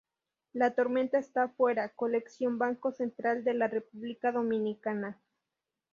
[0.53, 5.19] La tormenta está fuera, Colección Banco Central de la República Dominicana.